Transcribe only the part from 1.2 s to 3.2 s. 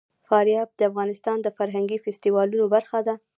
د فرهنګي فستیوالونو برخه ده.